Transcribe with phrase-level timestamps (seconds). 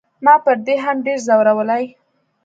[0.25, 1.83] ما پر دې هم ډېر زورولی.